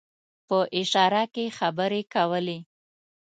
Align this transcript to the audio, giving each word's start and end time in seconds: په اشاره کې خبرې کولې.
په 0.47 0.57
اشاره 0.79 1.23
کې 1.33 1.45
خبرې 1.57 2.01
کولې. 2.13 2.57